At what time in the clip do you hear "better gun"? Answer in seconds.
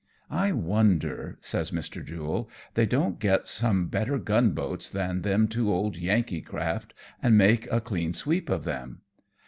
3.87-4.49